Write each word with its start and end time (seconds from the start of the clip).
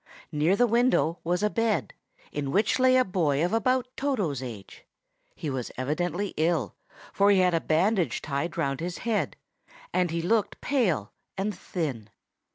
Near 0.31 0.55
the 0.55 0.65
window 0.65 1.19
was 1.23 1.43
a 1.43 1.49
bed, 1.51 1.93
in 2.31 2.49
which 2.49 2.79
lay 2.79 2.97
a 2.97 3.05
boy 3.05 3.45
of 3.45 3.53
about 3.53 3.85
Toto's 3.95 4.41
age. 4.41 4.83
He 5.35 5.47
was 5.47 5.69
evidently 5.77 6.33
ill, 6.37 6.73
for 7.13 7.29
he 7.29 7.37
had 7.37 7.53
a 7.53 7.61
bandage 7.61 8.19
tied 8.19 8.57
round 8.57 8.79
his 8.79 8.97
head, 9.05 9.35
and 9.93 10.09
he 10.09 10.23
looked 10.23 10.59
pale 10.59 11.11
and 11.37 11.53
thin. 11.55 12.09